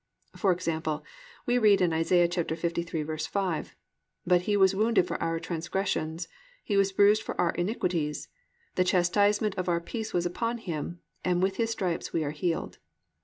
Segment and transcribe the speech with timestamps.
[0.35, 1.05] For example,
[1.45, 2.27] we read in Isa.
[2.27, 3.67] 53:5,
[4.25, 6.27] +"But He was wounded for our transgressions,
[6.63, 8.27] He was bruised for our iniquities;
[8.73, 12.79] the chastisement of our peace was upon Him; and with His stripes we are healed."